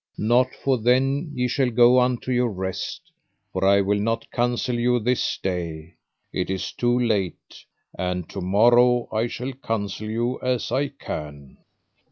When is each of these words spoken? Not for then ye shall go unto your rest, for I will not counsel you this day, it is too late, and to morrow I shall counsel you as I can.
Not 0.17 0.55
for 0.55 0.79
then 0.79 1.29
ye 1.35 1.47
shall 1.47 1.69
go 1.69 1.99
unto 1.99 2.31
your 2.31 2.49
rest, 2.49 3.11
for 3.53 3.63
I 3.63 3.81
will 3.81 3.99
not 3.99 4.31
counsel 4.31 4.73
you 4.79 4.99
this 4.99 5.37
day, 5.37 5.93
it 6.33 6.49
is 6.49 6.71
too 6.71 6.97
late, 6.97 7.63
and 7.95 8.27
to 8.31 8.41
morrow 8.41 9.07
I 9.13 9.27
shall 9.27 9.53
counsel 9.53 10.09
you 10.09 10.39
as 10.41 10.71
I 10.71 10.87
can. 10.87 11.59